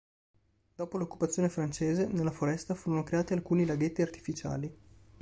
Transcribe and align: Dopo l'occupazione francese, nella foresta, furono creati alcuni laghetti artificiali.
Dopo 0.73 0.97
l'occupazione 0.97 1.47
francese, 1.47 2.07
nella 2.07 2.31
foresta, 2.31 2.73
furono 2.73 3.03
creati 3.03 3.33
alcuni 3.33 3.65
laghetti 3.67 4.01
artificiali. 4.01 4.77